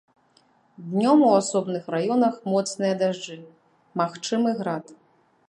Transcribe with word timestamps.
Днём 0.93 1.19
у 1.27 1.29
асобных 1.41 1.83
раёнах 1.97 2.41
моцныя 2.55 2.93
дажджы, 3.03 3.37
магчымы 4.03 4.49
град. 4.63 4.85